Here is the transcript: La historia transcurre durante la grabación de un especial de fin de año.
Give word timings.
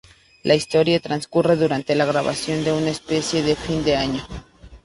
La 0.41 0.55
historia 0.55 0.99
transcurre 0.99 1.55
durante 1.57 1.93
la 1.93 2.05
grabación 2.05 2.63
de 2.63 2.71
un 2.73 2.87
especial 2.87 3.45
de 3.45 3.55
fin 3.55 3.83
de 3.83 3.97
año. 3.97 4.25